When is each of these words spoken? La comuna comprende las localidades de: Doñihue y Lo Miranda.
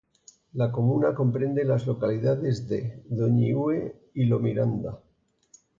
La 0.53 0.71
comuna 0.71 1.13
comprende 1.13 1.63
las 1.63 1.85
localidades 1.85 2.67
de: 2.67 3.03
Doñihue 3.07 4.09
y 4.15 4.25
Lo 4.25 4.39
Miranda. 4.39 4.99